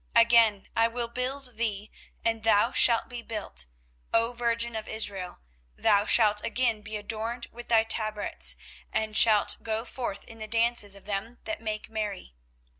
24:031:004 0.15 0.21
Again 0.25 0.67
I 0.75 0.87
will 0.87 1.07
build 1.09 1.57
thee, 1.57 1.91
and 2.25 2.41
thou 2.41 2.71
shalt 2.71 3.07
be 3.07 3.21
built, 3.21 3.67
O 4.11 4.33
virgin 4.33 4.75
of 4.75 4.87
Israel: 4.87 5.41
thou 5.75 6.07
shalt 6.07 6.43
again 6.43 6.81
be 6.81 6.97
adorned 6.97 7.45
with 7.51 7.67
thy 7.67 7.83
tabrets, 7.83 8.55
and 8.91 9.15
shalt 9.15 9.57
go 9.61 9.85
forth 9.85 10.23
in 10.23 10.39
the 10.39 10.47
dances 10.47 10.95
of 10.95 11.05
them 11.05 11.37
that 11.43 11.61
make 11.61 11.87
merry. 11.87 12.33